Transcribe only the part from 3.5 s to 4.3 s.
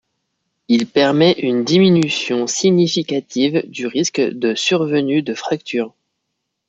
du risque